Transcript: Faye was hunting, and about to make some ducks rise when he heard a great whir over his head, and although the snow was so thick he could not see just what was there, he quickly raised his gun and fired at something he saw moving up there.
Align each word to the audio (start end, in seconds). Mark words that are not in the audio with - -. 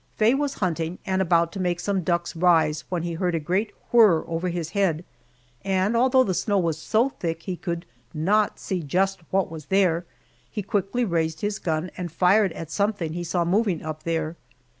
Faye 0.15 0.33
was 0.33 0.55
hunting, 0.55 0.97
and 1.05 1.21
about 1.21 1.51
to 1.51 1.59
make 1.59 1.79
some 1.79 2.01
ducks 2.01 2.35
rise 2.35 2.85
when 2.89 3.03
he 3.03 3.13
heard 3.13 3.35
a 3.35 3.39
great 3.39 3.69
whir 3.91 4.23
over 4.27 4.49
his 4.49 4.71
head, 4.71 5.05
and 5.63 5.95
although 5.95 6.23
the 6.23 6.33
snow 6.33 6.57
was 6.57 6.79
so 6.79 7.09
thick 7.09 7.43
he 7.43 7.55
could 7.55 7.85
not 8.11 8.57
see 8.57 8.81
just 8.81 9.21
what 9.29 9.51
was 9.51 9.65
there, 9.67 10.03
he 10.49 10.63
quickly 10.63 11.05
raised 11.05 11.41
his 11.41 11.59
gun 11.59 11.91
and 11.97 12.11
fired 12.11 12.51
at 12.53 12.71
something 12.71 13.13
he 13.13 13.23
saw 13.23 13.45
moving 13.45 13.83
up 13.83 14.01
there. 14.01 14.35